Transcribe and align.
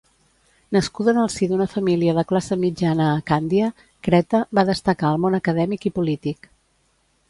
Nascuda 0.77 1.13
en 1.15 1.19
el 1.23 1.29
si 1.33 1.49
d'una 1.51 1.67
família 1.73 2.15
de 2.21 2.25
classe 2.33 2.59
mitjana 2.65 3.11
a 3.11 3.21
Càndia, 3.31 3.71
Creta, 4.09 4.45
va 4.61 4.69
destacar 4.75 5.13
al 5.15 5.25
món 5.27 5.43
acadèmic 5.45 5.91
i 5.93 5.99
polític. 6.01 6.55